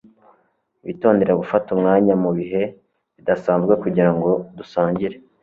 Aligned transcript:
Witondere 0.85 1.31
gufata 1.41 1.67
umwanya 1.75 2.13
mubihe 2.23 2.63
bidasanzwe 3.17 3.73
kugirango 3.83 4.29
dusangire 4.57 5.15